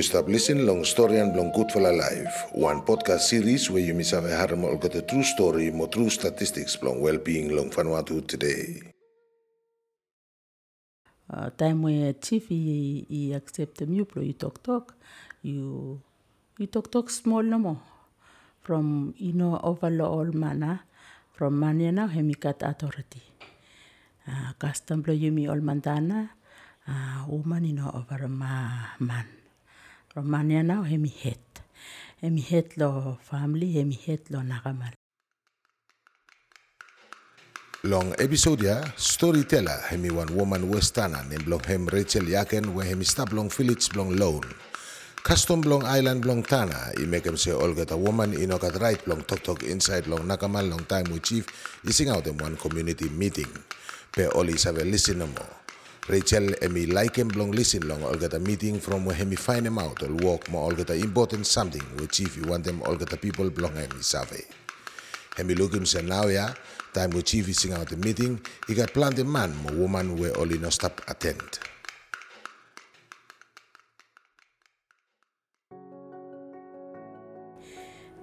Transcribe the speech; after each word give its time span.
You 0.00 0.04
stop 0.08 0.32
listening 0.32 0.64
long 0.64 0.80
story 0.88 1.20
and 1.20 1.36
long 1.36 1.52
good 1.52 1.68
for 1.68 1.84
life. 1.84 2.48
One 2.56 2.80
podcast 2.88 3.20
series 3.20 3.68
where 3.68 3.84
you 3.84 3.92
miss 3.92 4.16
have 4.16 4.24
a 4.24 4.56
more 4.56 4.80
got 4.80 4.94
a 4.94 5.02
true 5.02 5.22
story, 5.22 5.70
more 5.70 5.88
true 5.92 6.08
statistics 6.08 6.80
long 6.80 7.02
well-being 7.04 7.54
long 7.54 7.68
Vanuatu 7.68 8.24
today. 8.26 8.80
Uh, 11.28 11.50
time 11.52 11.82
where 11.82 12.14
chief 12.14 12.48
he, 12.48 13.04
he 13.10 13.34
accept 13.34 13.76
the 13.76 14.04
pro 14.08 14.22
you 14.22 14.32
talk 14.32 14.62
talk. 14.62 14.96
You 15.42 16.00
you 16.56 16.66
talk 16.66 16.90
talk 16.90 17.10
small 17.10 17.42
no 17.42 17.58
more. 17.58 17.82
From 18.64 19.12
you 19.18 19.34
know 19.34 19.60
overall 19.62 20.32
mana 20.32 20.80
from 21.36 21.60
mania 21.60 21.92
now 21.92 22.08
hemikat 22.08 22.64
authority. 22.64 23.20
Uh, 24.24 24.56
custom 24.56 25.02
blow 25.02 25.12
you 25.12 25.30
me 25.30 25.46
all 25.46 25.60
mandana 25.60 26.30
uh, 26.88 27.28
woman 27.28 27.66
you 27.68 27.74
know 27.74 27.92
over 27.92 28.26
ma 28.28 28.96
man 28.98 29.39
from 30.10 30.26
mania 30.26 30.62
now 30.62 30.82
hemi 30.82 31.08
head 31.08 31.38
hemi 32.20 32.40
head 32.42 32.66
lo 32.76 33.16
family 33.22 33.78
hemi 33.78 33.94
head 33.94 34.18
lo 34.30 34.42
nakamal 34.42 34.90
Long 37.82 38.12
episode 38.18 38.66
ya, 38.66 38.84
storyteller 38.98 39.80
hemi 39.88 40.10
one 40.10 40.34
woman 40.36 40.68
westana 40.68 41.22
named 41.30 41.46
blong 41.46 41.64
hem 41.64 41.86
Rachel 41.88 42.26
Yaken 42.28 42.74
where 42.74 42.84
hemi 42.84 43.04
stop 43.06 43.32
long 43.32 43.48
village 43.48 43.88
blong 43.88 44.16
loan. 44.18 44.42
Custom 45.22 45.62
blong 45.62 45.86
island 45.86 46.20
blong 46.20 46.42
tana, 46.42 46.92
i 46.98 47.04
make 47.06 47.24
him 47.24 47.38
say 47.38 47.52
all 47.56 47.72
get 47.72 47.90
a 47.92 47.96
woman 47.96 48.34
in 48.34 48.50
got 48.50 48.76
right 48.82 49.00
blong 49.06 49.22
tok 49.24 49.40
tok 49.42 49.62
inside 49.62 50.06
long 50.08 50.28
nakamal 50.28 50.68
long 50.68 50.84
time 50.84 51.08
with 51.08 51.22
chief, 51.22 51.46
i 51.86 51.90
sing 51.90 52.10
out 52.10 52.26
in 52.26 52.36
one 52.36 52.56
community 52.58 53.08
meeting. 53.08 53.48
Pe 54.12 54.26
all 54.26 54.48
is 54.50 54.64
have 54.64 54.76
a 54.76 54.84
listen 54.84 55.18
no 55.18 55.26
more. 55.28 55.59
Rachel 56.10 56.58
emi 56.66 56.90
like 56.92 57.14
him 57.14 57.28
blong 57.28 57.52
listen 57.52 57.86
long 57.86 58.02
all 58.02 58.16
get 58.18 58.34
a 58.34 58.40
meeting 58.40 58.80
from 58.80 59.04
where 59.04 59.14
hemi 59.14 59.36
find 59.36 59.64
him 59.64 59.78
out 59.78 60.02
or 60.02 60.10
walk 60.26 60.50
more 60.50 60.64
all 60.64 60.72
get 60.74 60.90
a 60.90 60.94
important 60.94 61.46
something 61.46 61.82
with 61.94 62.10
chief 62.10 62.36
you 62.36 62.42
want 62.50 62.64
them 62.64 62.82
all 62.82 62.96
get 62.96 63.12
a 63.12 63.16
people 63.16 63.48
blong 63.48 63.76
hemi 63.76 64.02
save. 64.02 64.42
Hemi 65.36 65.54
look 65.54 65.72
him 65.72 65.86
say 65.86 66.02
now 66.02 66.26
ya, 66.26 66.50
time 66.94 67.10
with 67.10 67.26
chief 67.26 67.48
is 67.48 67.58
sing 67.60 67.74
out 67.74 67.88
the 67.88 67.96
meeting, 67.96 68.40
he 68.66 68.74
got 68.74 68.92
plant 68.92 69.14
plenty 69.14 69.30
man 69.30 69.54
mo 69.62 69.70
woman 69.78 70.18
where 70.18 70.36
only 70.36 70.58
no 70.58 70.68
stop 70.70 71.00
attend. 71.06 71.60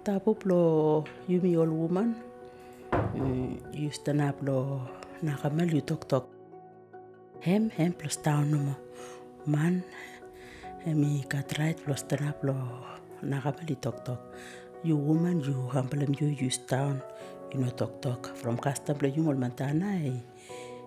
Tapo 0.03 0.35
plo 0.35 1.07
yumi 1.29 1.55
all 1.57 1.71
woman 1.71 2.15
mm, 2.91 3.93
stand 3.93 4.19
up 4.21 4.35
lo 4.43 4.81
nakamal 5.23 5.71
you 5.73 5.79
talk 5.81 6.07
talk 6.09 6.36
hem 7.41 7.69
hem 7.77 7.93
plus 7.93 8.17
down 8.17 8.51
no 8.51 8.57
mo. 8.57 8.75
Man 9.45 9.83
hemi 10.87 11.19
kat 11.27 11.51
right 11.59 11.75
plus 11.83 11.99
stand 11.99 12.23
up 12.31 12.39
lo 12.47 12.55
nakamal 13.19 13.67
you 13.67 13.75
talk 13.75 14.07
talk 14.07 14.23
you 14.87 14.95
woman 14.95 15.43
you 15.43 15.67
humble 15.75 15.99
you 16.21 16.31
you 16.31 16.47
down 16.71 17.03
you 17.51 17.59
know 17.59 17.67
talk 17.75 17.99
talk 17.99 18.31
from 18.39 18.55
custom 18.55 18.95
lo 19.03 19.11
you 19.11 19.19
mol 19.19 19.35
mantana 19.35 19.99
eh, 19.99 20.15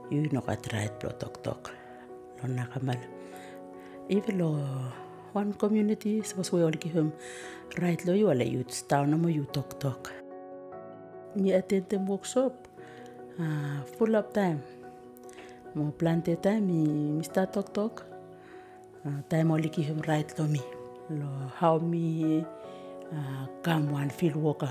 you 0.09 0.25
kat 0.49 0.65
right 0.73 0.97
lo 1.05 1.13
talk 1.21 1.37
talk 1.45 1.69
lo 2.41 2.49
nakamal 2.49 2.97
even 4.09 4.41
lo 4.41 4.57
one 5.37 5.53
community 5.53 6.25
suppose 6.25 6.49
we 6.49 6.65
all 6.65 6.79
give 6.85 6.97
him 6.97 7.13
right 7.85 8.01
lo 8.09 8.17
you 8.17 8.33
wala 8.33 8.47
you 8.55 8.65
down 8.89 9.13
no 9.13 9.21
mo 9.21 9.29
you 9.29 9.45
talk 9.53 9.77
talk 9.85 10.09
me 11.37 11.53
attend 11.53 11.85
the 11.93 11.99
workshop 12.09 12.57
uh, 13.37 13.85
full 14.01 14.17
up 14.17 14.33
time 14.33 14.65
Plante 15.71 16.35
taimi 16.35 17.15
misy 17.15 17.31
tatôkatôka 17.31 18.03
taimo 19.31 19.55
alika 19.55 19.79
izy 19.79 19.93
amin'ny 19.95 20.07
raha 20.09 20.23
itako 20.25 20.45
mi. 20.51 20.63
Lo 21.15 21.31
haomi 21.61 22.43
gamo 23.63 23.95
ah, 23.97 24.03
any 24.03 24.11
filoaka 24.11 24.71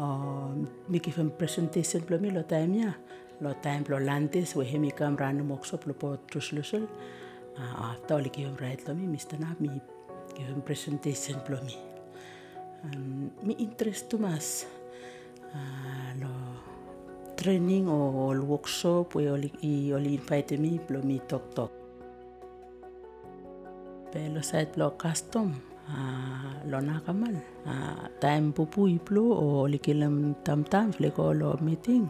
ah, 0.00 0.56
mika 0.88 1.10
izy 1.12 1.20
amin'ny 1.20 1.36
presentesy 1.36 1.90
sempla 1.92 2.16
mi 2.16 2.30
lo 2.32 2.42
taim 2.48 2.72
e 2.74 2.80
ia 2.80 2.94
lo 3.44 3.52
taim 3.60 3.84
e 3.84 3.90
lo 3.92 3.98
lany 4.00 4.28
te 4.32 4.40
sy 4.44 4.56
voahemika 4.56 5.04
amin'ny 5.04 5.20
raha 5.20 5.36
niomaoko 5.36 5.68
soaby 5.68 5.92
lo 5.92 5.94
paodroso 6.02 6.56
losy 6.56 6.80
avy 6.80 8.00
tao 8.08 8.16
alika 8.16 8.40
izy 8.40 8.48
amin'ny 8.48 8.62
raha 8.64 8.76
itako 8.80 8.96
mi 8.96 9.06
misy 9.14 9.28
tanahy 9.28 9.56
mi 9.60 9.68
izy 9.68 10.48
amin'ny 10.48 10.64
presentesy 10.64 11.20
sempla 11.28 11.60
mi. 11.66 11.76
Mi 13.44 13.54
interest 13.60 14.08
tomasy 14.08 14.64
ah, 15.52 16.16
lo 16.16 16.49
training 17.40 17.88
o 17.88 18.32
lo 18.36 18.44
workshop 18.52 19.16
oli 19.16 19.48
i 19.64 19.92
oli 19.96 20.14
invite 20.14 20.56
me 20.60 20.72
lo 20.92 21.00
me 21.08 21.16
talk 21.30 21.44
talk. 21.56 21.72
Pe 24.12 24.28
lo 24.34 24.42
site 24.42 24.76
lo 24.76 24.90
custom 25.02 25.48
lo 26.70 26.78
nakamal 26.88 27.34
uh, 27.66 28.04
time 28.20 28.52
pupu 28.52 28.88
iplo 28.96 29.24
o 29.42 29.46
oli 29.64 29.78
kilam 29.86 30.16
tam 30.44 30.64
tam 30.72 30.92
fle 30.92 31.08
ko 31.16 31.32
lo 31.32 31.56
meeting. 31.60 32.06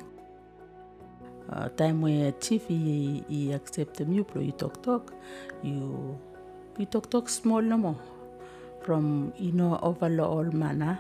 Time 1.77 2.03
we 2.03 2.33
chief 2.41 2.63
i, 2.71 3.23
i 3.39 3.41
accept 3.59 3.97
the 3.99 4.05
new 4.05 4.25
you 4.35 4.53
talk 4.53 4.83
talk. 4.83 5.13
You 5.63 6.19
you 6.79 6.87
talk 6.87 7.11
talk 7.11 7.29
small 7.29 7.63
no 7.63 7.77
more. 7.79 8.01
From 8.83 9.33
you 9.39 9.53
know 9.53 9.79
over 9.83 10.09
lo 10.09 10.25
all 10.35 10.51
mana 10.63 10.99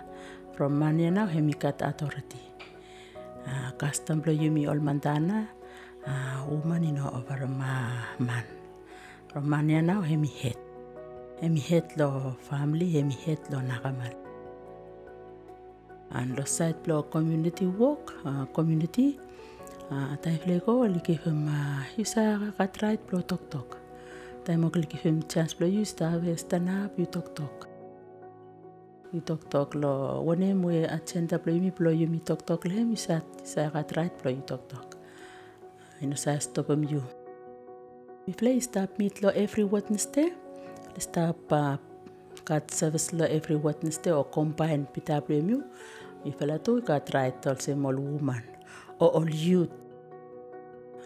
from 0.54 0.78
mania 0.78 1.10
now 1.10 1.26
hemikat 1.26 1.82
authority 1.82 2.49
uh, 3.50 3.70
custom 3.76 4.20
blow 4.20 4.32
you 4.32 4.50
me 4.50 4.66
all 4.66 4.78
mandana 4.78 5.48
uh, 6.06 6.44
woman 6.48 6.84
you 6.84 6.92
know 6.92 7.10
over 7.10 7.46
ma 7.46 7.72
man. 8.18 8.44
From 9.28 9.48
mania 9.48 9.82
now 9.82 10.00
hemi 10.02 10.28
head 10.28 10.56
hemi 11.40 11.60
head 11.60 11.86
lo 11.96 12.36
family 12.48 12.90
hemi 12.90 13.14
head 13.24 13.38
lo 13.50 13.58
nakamal 13.58 14.14
and 16.12 16.38
lo 16.38 16.44
side 16.44 16.82
blow 16.82 17.02
community 17.02 17.66
work 17.66 18.14
uh, 18.24 18.44
community. 18.46 19.18
Uh, 19.90 20.14
tai 20.22 20.38
fle 20.38 20.60
ko 20.62 20.86
li 20.86 21.00
uh, 21.26 21.82
you 21.96 22.04
sa 22.04 22.38
kat 22.58 22.82
right 22.82 23.02
blow 23.10 23.22
talk 23.22 23.42
talk 23.50 23.78
tai 24.44 24.56
mo 24.56 24.70
li 24.74 24.86
give 24.86 25.28
chance 25.28 25.54
blow 25.54 25.66
you 25.66 25.84
sta 25.84 26.14
stand 26.36 26.70
up 26.70 26.94
you 26.98 27.06
talk 29.18 29.50
talk 29.50 29.74
lo 29.74 30.22
one 30.22 30.54
mo 30.54 30.70
agenda 30.70 31.34
blow 31.34 31.50
you 31.50 31.66
mi 31.66 31.70
blow 31.74 31.90
you 31.90 32.06
mi 32.06 32.22
talk 32.22 32.46
le 32.62 32.86
mi 32.86 32.94
sa 32.94 33.18
sa 33.42 33.66
kat 33.74 33.90
right 33.98 34.14
you 34.22 34.44
talk 34.46 34.62
talk 34.70 34.94
ino 35.98 36.14
sa 36.14 36.38
stop 36.38 36.70
him 36.70 36.86
you 36.86 37.02
mi 38.30 38.32
play 38.38 38.62
stop 38.62 38.94
meet 39.02 39.18
lo 39.18 39.34
every 39.34 39.66
Wednesday 39.66 40.30
stop 40.94 41.42
uh, 41.50 41.74
kat 42.46 42.70
service 42.70 43.10
lo 43.10 43.26
every 43.26 43.58
Wednesday 43.58 44.14
o 44.14 44.22
combine 44.22 44.86
PWMU 44.94 45.58
mi 46.22 46.30
fela 46.30 46.62
tu 46.62 46.78
kat 46.78 47.10
right 47.10 47.34
also 47.50 47.74
all 47.74 47.98
woman 47.98 48.46
o 49.00 49.10
all 49.10 49.26
youth. 49.26 49.72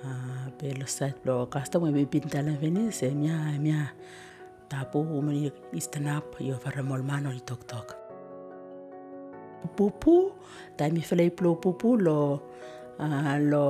Uh, 0.05 0.53
pe 0.61 0.77
lo 0.77 0.85
site 0.85 1.25
lo 1.25 1.49
custom 1.49 1.89
mi 1.89 2.05
pintala 2.05 2.53
veni 2.61 2.93
se 2.93 3.09
mia 3.17 3.57
mia 3.57 3.97
tapo 4.69 4.99
woman 5.01 5.51
istanap 5.73 6.41
yo 6.41 6.57
fara 6.63 6.83
mol 6.83 7.03
mano 7.03 7.31
li 7.31 7.41
tok 7.41 7.63
tok 7.67 7.89
pupu 9.77 10.33
tai 10.77 10.91
mi 10.93 11.01
fela 11.01 11.25
iplo 11.25 11.57
pupu 11.57 11.97
lo 11.97 12.21
uh, 13.01 13.37
lo 13.41 13.67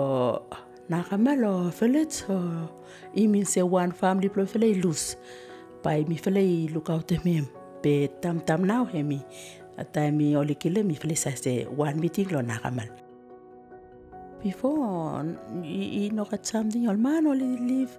nakama 0.89 1.33
lo 1.39 1.71
village 1.71 2.27
o 2.29 2.69
i 3.15 3.27
mean 3.27 3.47
se 3.47 3.63
one 3.63 3.93
family 3.93 4.29
plo 4.29 4.45
fela 4.47 4.67
i 4.67 4.75
lose 4.75 5.17
pai 5.83 6.05
mi 6.09 6.17
fela 6.17 6.41
i 6.41 6.69
look 6.75 6.91
out 6.91 7.07
the 7.09 7.19
mem 7.25 7.47
pe 7.83 8.09
tam 8.21 8.41
tam 8.41 8.61
now 8.65 8.85
he 8.85 9.03
mi 9.03 9.21
atai 9.79 10.11
mi 10.19 10.37
oli 10.37 10.55
kile 10.55 10.83
mi 10.83 10.95
fela 10.95 11.17
sa 11.17 11.31
se 11.45 11.67
one 11.87 11.97
meeting 12.03 12.29
lo 12.35 12.41
nakamal 12.43 12.91
before 14.43 15.25
i, 15.65 15.83
i 16.01 16.03
no 16.13 16.25
kat 16.29 16.43
something 16.45 16.85
ol 16.93 16.99
man 17.07 17.27
oli 17.33 17.49
live 17.71 17.95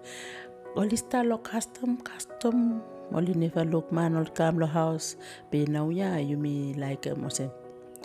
oli 0.76 0.98
start 0.98 1.26
lo 1.32 1.38
custom 1.52 1.98
custom 2.10 2.82
oli 3.14 3.34
never 3.34 3.66
look 3.66 3.92
man 3.92 4.16
ol 4.16 4.26
come 4.26 4.60
lo 4.60 4.68
house. 4.68 5.18
Pe 5.52 5.66
now 5.66 5.90
ya 5.90 6.18
you 6.18 6.38
me 6.38 6.74
like 6.74 7.08
um, 7.08 7.30
say 7.30 7.50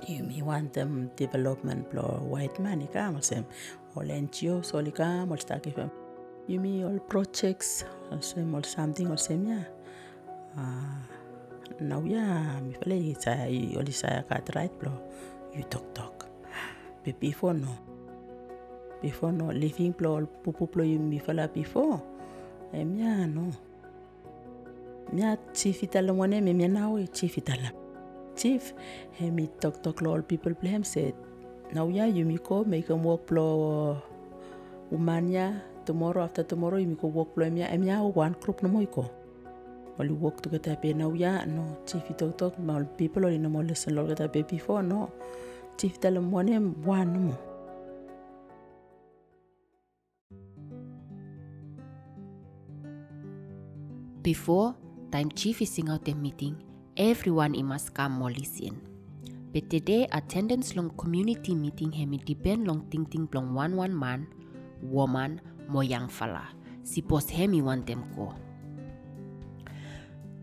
you 0.08 0.24
me 0.24 0.42
want 0.42 0.72
them 0.72 1.10
development 1.16 1.86
lo 1.92 2.24
white 2.24 2.58
man 2.58 2.80
i 2.82 2.86
come 2.86 3.20
say 3.20 3.44
all 3.94 4.04
NGOs 4.04 4.74
all 4.74 4.86
i 4.86 4.90
come 4.90 5.32
all 5.32 5.60
give 5.62 5.74
them. 5.74 5.90
You 6.46 6.60
me 6.60 6.84
all 6.84 6.98
projects 6.98 7.84
all 8.10 8.20
same 8.20 8.54
all 8.54 8.62
something 8.62 9.08
all 9.08 9.16
same 9.16 9.46
ya 9.46 9.60
uh, 10.56 11.00
now 11.80 12.02
ya 12.04 12.60
mi 12.60 12.74
fele 12.74 13.14
sa 13.16 13.46
oli 13.80 13.92
sa 13.92 14.22
kat 14.28 14.50
right 14.56 14.72
lo 14.82 14.92
you 15.54 15.62
talk 15.68 15.86
talk. 15.94 16.26
But 17.04 17.18
before 17.18 17.54
no. 17.54 17.72
Before 19.00 19.32
no. 19.32 19.48
Living 19.48 19.94
plo 19.94 20.28
pupu 20.44 20.68
plo 20.68 20.84
you 20.84 20.98
mi 20.98 21.18
fala 21.18 21.48
before. 21.48 22.02
E 22.72 22.84
mia 22.84 23.26
no 23.26 23.50
mia 25.12 25.36
chief 25.52 25.82
itala 25.82 26.14
mone 26.14 26.40
me 26.40 26.52
mia 26.52 26.68
now 26.68 26.96
chief 27.12 27.36
itala 27.36 27.70
chief 28.36 28.72
he 29.18 29.30
mi 29.30 29.48
talk 29.60 29.82
talk 29.82 30.00
lo 30.02 30.14
all 30.14 30.22
people 30.22 30.54
play 30.54 30.70
him 30.70 30.84
said 30.84 31.14
now 31.72 31.88
ya 31.88 32.04
you 32.04 32.24
mi 32.24 32.38
ko 32.38 32.64
make 32.64 32.88
him 32.88 33.02
work 33.04 33.26
plo 33.26 33.46
umanya 34.92 35.62
tomorrow 35.84 36.22
after 36.24 36.42
tomorrow 36.42 36.78
you 36.78 36.88
mi 36.88 36.96
ko 36.96 37.08
work 37.08 37.34
plo 37.34 37.50
mia 37.50 37.70
mia 37.78 38.02
one 38.02 38.34
group 38.40 38.62
no 38.62 38.68
mo 38.68 38.84
ko 38.86 39.06
Oli 40.00 40.16
walk 40.16 40.40
together 40.40 40.80
pe 40.80 40.96
na 40.96 41.04
uya 41.12 41.44
no 41.44 41.76
chief 41.84 42.08
i 42.08 42.14
tok 42.16 42.32
tok 42.40 42.54
ma 42.58 42.80
people 42.96 43.26
oli 43.28 43.36
no 43.36 43.52
mo 43.52 43.60
listen 43.60 43.92
lo 43.94 44.08
together 44.08 44.32
pe 44.32 44.40
before 44.48 44.80
no 44.82 45.12
chief 45.76 46.00
tala 46.00 46.20
mo 46.20 46.40
ne 46.40 46.56
one 46.88 47.16
mo. 47.26 47.36
Before, 54.22 54.76
time 55.10 55.30
chief 55.34 55.60
is 55.60 55.70
sing 55.70 55.88
out 55.90 56.04
the 56.04 56.14
meeting, 56.14 56.56
everyone 56.96 57.58
must 57.66 57.94
come 57.94 58.12
more 58.12 58.30
listen. 58.30 58.80
But 59.52 59.68
today 59.68 60.06
attendance 60.12 60.76
long 60.76 60.90
community 60.90 61.54
meeting 61.54 61.90
hemi 61.90 62.18
depend 62.18 62.68
long 62.68 62.86
ting 62.90 63.06
ting 63.06 63.28
long 63.34 63.52
one 63.52 63.74
one 63.74 63.98
man, 63.98 64.28
woman, 64.82 65.40
mo 65.68 65.80
young 65.80 66.08
fella. 66.08 66.46
Suppose 66.84 67.30
hemi 67.30 67.60
want 67.60 67.86
them 67.86 68.04
go. 68.14 68.34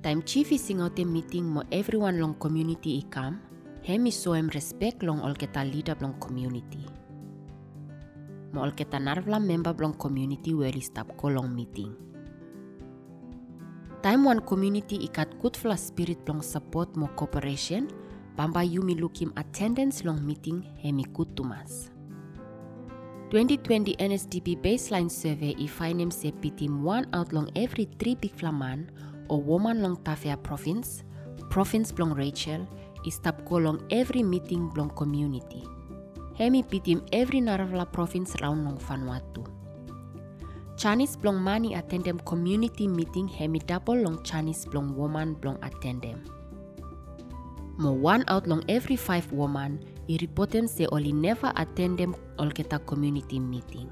Time 0.04 0.22
chief 0.24 0.52
is 0.52 0.64
sing 0.64 0.82
out 0.82 0.96
the 0.96 1.06
meeting 1.06 1.46
mo 1.46 1.64
everyone 1.72 2.20
long 2.20 2.36
community 2.36 3.00
i 3.00 3.08
come, 3.10 3.40
hemi 3.84 4.12
so 4.12 4.34
em 4.34 4.50
respect 4.50 5.02
long 5.04 5.22
all 5.22 5.34
keta 5.34 5.64
leader 5.64 5.96
long 6.02 6.20
community. 6.20 6.86
Mo 8.52 8.64
all 8.64 8.72
keta 8.72 9.00
narvla 9.00 9.40
member 9.44 9.74
long 9.80 9.94
community 9.94 10.54
where 10.54 10.82
stop 10.82 11.16
ko 11.16 11.30
long 11.30 11.56
meeting. 11.56 12.07
One 14.08 14.40
community 14.40 15.04
ikat 15.04 15.36
good 15.44 15.60
spirit 15.76 16.24
long 16.32 16.40
support 16.40 16.96
mo 16.96 17.12
cooperation, 17.20 17.92
bamba 18.40 18.64
yumi 18.64 18.96
lukim 18.96 19.36
attendance 19.36 20.08
long 20.08 20.24
meeting 20.24 20.64
hemi 20.80 21.04
good 21.12 21.28
tumas. 21.36 21.92
2020 23.36 24.00
NSDP 24.00 24.56
baseline 24.64 25.12
survey 25.12 25.52
i 25.60 25.68
find 25.68 26.00
him 26.00 26.08
se 26.08 26.32
pitim 26.32 26.88
one 26.88 27.04
out 27.12 27.34
long 27.34 27.52
every 27.60 27.84
three 28.00 28.16
big 28.16 28.32
flaman 28.32 28.88
or 29.28 29.44
woman 29.44 29.84
long 29.84 29.98
Tafea 29.98 30.42
province, 30.42 31.04
province 31.50 31.92
long 32.00 32.16
Rachel, 32.16 32.64
is 33.04 33.20
tap 33.20 33.44
ko 33.44 33.60
long 33.60 33.84
every 33.92 34.24
meeting 34.24 34.72
long 34.80 34.90
community. 34.96 35.68
Hemi 36.40 36.64
pitim 36.64 37.04
every 37.12 37.42
naravla 37.42 37.92
province 37.92 38.40
round 38.40 38.64
long 38.64 38.80
Vanuatu. 38.80 39.47
Chinese 40.78 41.18
blong 41.18 41.42
mani 41.42 41.74
attendem 41.74 42.22
community 42.22 42.86
meeting 42.86 43.26
hemi 43.26 43.58
double 43.66 43.98
long 43.98 44.22
Chinese 44.22 44.62
blong 44.70 44.94
woman 44.94 45.34
blong 45.34 45.58
attendem. 45.66 46.22
Mo 47.82 47.98
one 47.98 48.22
out 48.30 48.46
long 48.46 48.62
every 48.70 48.94
five 48.94 49.26
woman 49.34 49.82
i 50.06 50.22
reportem 50.22 50.70
se 50.70 50.86
oli 50.94 51.10
never 51.10 51.50
attendem 51.58 52.14
olketa 52.38 52.78
community 52.86 53.42
meeting. 53.42 53.90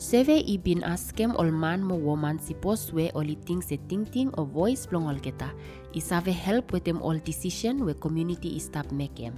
Seve 0.00 0.40
i 0.40 0.56
bin 0.56 0.80
askem 0.88 1.36
ol 1.36 1.52
man 1.52 1.84
mo 1.84 2.00
woman 2.00 2.40
si 2.40 2.56
we 2.96 3.12
oli 3.12 3.36
ting 3.44 3.60
se 3.60 3.76
ting 3.76 4.08
ting 4.08 4.32
o 4.40 4.44
voice 4.48 4.88
blong 4.88 5.04
olketa 5.04 5.52
i 5.92 6.00
save 6.00 6.32
help 6.32 6.72
with 6.72 6.88
them 6.88 6.96
all 7.04 7.20
decision 7.20 7.84
we 7.84 7.92
community 7.92 8.56
i 8.56 8.58
stop 8.58 8.88
mekem. 8.88 9.36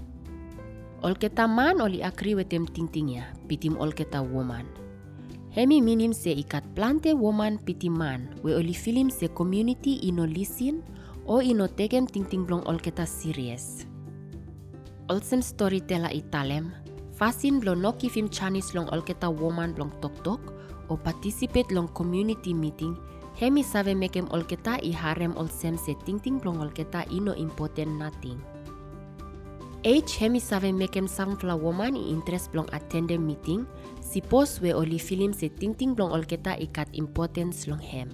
Olketa 1.03 1.51
man 1.51 1.81
oli 1.83 2.07
agree 2.07 2.39
with 2.39 2.51
them 2.51 2.71
ting 2.71 2.87
ting 2.87 3.09
ya, 3.19 3.35
pitim 3.51 3.75
olketa 3.83 4.23
woman. 4.23 4.86
Hemi 5.57 5.81
minim 5.81 6.13
se 6.13 6.37
ikat 6.37 6.61
plante 6.77 7.17
woman 7.17 7.57
piti 7.57 7.89
man, 7.89 8.29
we 8.45 8.53
oli 8.53 8.77
film 8.77 9.09
se 9.09 9.25
community 9.33 9.97
ino 10.05 10.29
listen 10.29 10.85
o 11.25 11.41
ino 11.41 11.65
tegem 11.65 12.05
ting 12.05 12.29
ting 12.29 12.45
blong 12.45 12.61
olketa 12.69 13.07
serious. 13.09 13.89
Olsem 15.09 15.41
storyteller 15.41 16.13
italem, 16.13 16.77
fasin 17.17 17.57
blong 17.57 17.81
noki 17.81 18.13
film 18.13 18.29
Chinese 18.29 18.77
long 18.77 18.85
olketa 18.93 19.33
woman 19.33 19.73
blong 19.73 19.97
tok 20.05 20.13
tok, 20.21 20.53
o 20.93 20.97
participate 21.01 21.73
long 21.73 21.89
community 21.97 22.53
meeting, 22.53 22.93
hemi 23.41 23.65
save 23.65 23.97
mekem 23.97 24.29
olketa 24.37 24.77
i 24.85 24.93
harem 24.93 25.33
olsem 25.41 25.81
se 25.81 25.97
ting 26.05 26.21
ting 26.21 26.37
blong 26.37 26.61
olketa 26.61 27.09
ino 27.09 27.33
important 27.33 27.97
nothing. 27.97 28.37
H 29.89 30.21
hemi 30.21 30.37
save 30.37 30.69
mekem 30.69 31.09
sunflower 31.09 31.57
woman 31.57 31.97
i 31.97 32.13
interest 32.13 32.53
blong 32.53 32.69
attend 32.77 33.09
the 33.09 33.17
meeting, 34.07 34.23
Sipos 34.23 34.61
we 34.61 34.73
oli 34.73 34.99
film 34.99 35.33
se 35.33 35.49
ting 35.49 35.75
ting 35.75 35.95
blong 35.95 36.13
olketa 36.13 36.57
ikat 36.59 36.89
importance 36.93 37.67
long 37.69 37.81
hem. 37.81 38.09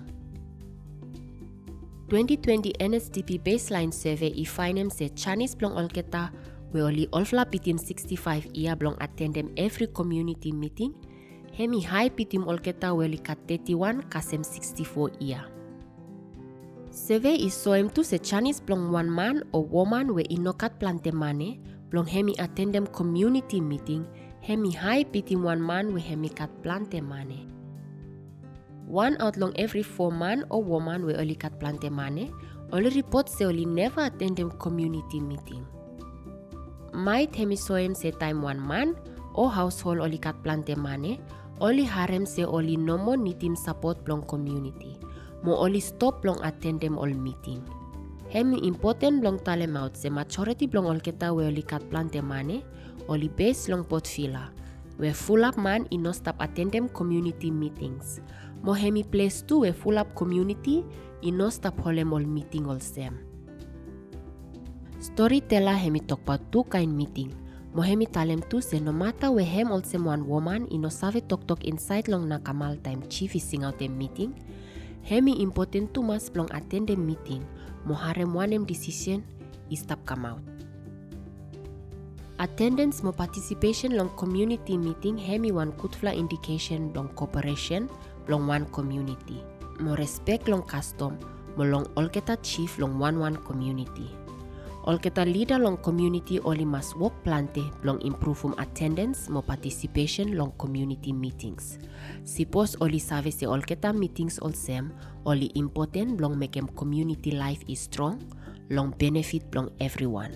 2020 2.08 2.72
NSDP 2.80 3.40
baseline 3.40 3.92
survey 3.92 4.32
i 4.36 4.44
finem 4.44 4.90
se 4.90 5.08
Chinese 5.08 5.56
blong 5.56 5.76
olketa 5.76 6.30
we 6.72 6.82
oli 6.82 7.08
olfla 7.12 7.44
pitim 7.44 7.78
65 7.78 8.52
ia 8.54 8.76
blong 8.76 8.96
attendem 9.00 9.48
every 9.56 9.86
community 9.86 10.52
meeting, 10.52 10.92
hemi 11.52 11.80
high 11.80 12.08
pitim 12.08 12.48
olketa 12.48 12.92
we 12.92 13.04
oli 13.04 13.18
kat 13.18 13.38
31 13.48 14.02
kasem 14.08 14.44
64 14.44 15.16
ia. 15.20 15.44
Survey 16.92 17.36
is 17.36 17.56
soem 17.56 17.88
tu 17.88 18.04
se 18.04 18.18
Chinese 18.18 18.60
blong 18.60 18.92
one 18.92 19.08
man 19.08 19.42
or 19.52 19.64
woman 19.64 20.12
we 20.12 20.24
inokat 20.28 20.76
plante 20.76 21.12
mane, 21.12 21.56
blong 21.88 22.04
hemi 22.04 22.36
attendem 22.36 22.84
community 22.92 23.60
meeting, 23.60 24.04
hemi 24.42 24.74
high 24.74 25.06
pitim 25.06 25.46
one 25.46 25.62
man 25.62 25.94
we 25.94 26.02
hemi 26.02 26.26
kat 26.26 26.50
plante 26.66 26.98
mane. 26.98 27.46
One 28.90 29.14
out 29.22 29.38
long 29.38 29.54
every 29.54 29.86
four 29.86 30.10
man 30.10 30.42
or 30.50 30.58
woman 30.58 31.06
we 31.06 31.14
only 31.14 31.38
kat 31.38 31.62
plante 31.62 31.86
mane, 31.86 32.34
only 32.74 32.90
report 32.90 33.30
se 33.30 33.46
only 33.46 33.64
never 33.64 34.10
attend 34.10 34.42
them 34.42 34.50
community 34.58 35.22
meeting. 35.22 35.62
Might 36.90 37.30
hemi 37.38 37.54
soem 37.54 37.94
se 37.94 38.10
time 38.18 38.42
one 38.42 38.58
man 38.58 38.98
or 39.38 39.46
household 39.46 40.02
only 40.02 40.18
kat 40.18 40.34
plante 40.42 40.74
mane, 40.74 41.22
only 41.62 41.86
harem 41.86 42.26
se 42.26 42.42
only 42.42 42.76
nomo 42.76 43.14
nitim 43.14 43.54
support 43.56 44.02
blong 44.02 44.26
community. 44.26 44.98
Mo 45.46 45.54
only 45.54 45.78
stop 45.78 46.18
blong 46.18 46.42
attend 46.42 46.82
them 46.82 46.98
all 46.98 47.14
meeting. 47.14 47.62
Hemi 48.26 48.66
important 48.66 49.22
blong 49.22 49.38
talem 49.38 49.78
out 49.78 49.94
se 49.94 50.10
majority 50.10 50.66
blong 50.66 50.90
ol 50.90 50.98
kita 50.98 51.30
we 51.30 51.46
only 51.46 51.62
kat 51.62 51.86
plante 51.94 52.18
mane, 52.18 52.66
only 53.08 53.28
base 53.28 53.68
long 53.68 53.84
pot 53.84 54.06
fila. 54.06 54.50
We 54.98 55.12
full 55.12 55.44
up 55.44 55.56
man 55.56 55.88
ino 55.90 56.12
stop 56.12 56.36
attend 56.38 56.72
them 56.72 56.88
community 56.88 57.50
meetings. 57.50 58.20
Mo 58.62 58.72
hemi 58.72 59.02
place 59.02 59.42
we 59.50 59.72
full 59.72 59.98
up 59.98 60.14
community 60.14 60.84
ino 61.22 61.50
stop 61.50 61.76
holem 61.80 62.12
all 62.12 62.22
meeting 62.22 62.66
all 62.66 62.78
sem. 62.78 63.18
Storyteller 65.00 65.74
hemi 65.74 66.00
tokpa 66.00 66.38
tu 66.52 66.62
kain 66.64 66.94
meeting. 66.94 67.34
Mo 67.74 67.82
hemi 67.82 68.06
talem 68.06 68.38
tu 68.46 68.60
se 68.60 68.78
no 68.78 68.92
matter 68.92 69.32
we 69.32 69.42
hem 69.42 69.72
all 69.72 69.82
sem 69.82 70.04
one 70.04 70.22
woman 70.28 70.68
ino 70.70 70.88
save 70.88 71.26
tok 71.26 71.46
tok 71.46 71.64
inside 71.64 72.06
long 72.06 72.28
na 72.28 72.38
kamal 72.38 72.76
time 72.84 73.02
chief 73.08 73.34
is 73.34 73.42
sing 73.42 73.64
out 73.64 73.78
the 73.78 73.88
meeting. 73.88 74.36
Hemi 75.02 75.42
important 75.42 75.90
tu 75.90 76.02
mas 76.02 76.30
blong 76.30 76.46
attend 76.54 76.86
the 76.86 76.94
meeting. 76.94 77.42
Mo 77.82 77.94
harem 77.98 78.30
wanem 78.38 78.62
decision 78.62 79.26
is 79.70 79.82
stop 79.82 79.98
come 80.06 80.26
out. 80.26 80.61
Attendance 82.42 83.06
mo 83.06 83.14
participation 83.14 83.94
long 83.94 84.10
community 84.18 84.74
meeting 84.74 85.14
hemi 85.14 85.54
one 85.54 85.70
kutfla 85.78 86.10
indication 86.10 86.90
long 86.90 87.06
cooperation 87.14 87.86
long 88.26 88.50
one 88.50 88.66
community. 88.74 89.38
Mo 89.78 89.94
respect 89.94 90.50
long 90.50 90.66
custom 90.66 91.14
mo 91.54 91.62
long 91.62 91.86
olketa 91.94 92.34
chief 92.42 92.82
long 92.82 92.98
one 92.98 93.22
one 93.22 93.38
community. 93.46 94.10
Olketa 94.90 95.22
leader 95.22 95.62
long 95.62 95.78
community 95.86 96.42
oli 96.42 96.66
mas 96.66 96.90
work 96.98 97.14
plante 97.22 97.62
long 97.86 98.02
improve 98.02 98.42
um 98.42 98.58
attendance 98.58 99.30
mo 99.30 99.38
participation 99.38 100.34
long 100.34 100.50
community 100.58 101.14
meetings. 101.14 101.78
Sipos 102.26 102.74
oli 102.82 102.98
save 102.98 103.30
se 103.30 103.46
olketa 103.46 103.94
meetings 103.94 104.42
all 104.42 104.50
same 104.50 104.90
oli 105.30 105.54
important 105.54 106.18
long 106.18 106.34
mekem 106.34 106.66
community 106.74 107.38
life 107.38 107.62
is 107.70 107.86
strong 107.86 108.18
long 108.66 108.90
benefit 108.98 109.46
long 109.54 109.70
everyone. 109.78 110.34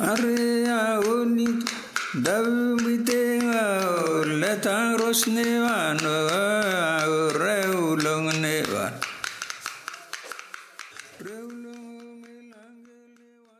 Area 0.00 0.96
oni 2.10 2.22
Davite 2.22 3.38
letang 4.26 4.98
rosnevan 4.98 5.98
reulong 7.38 8.34
nevan. 8.42 8.90
Reulong 8.90 8.99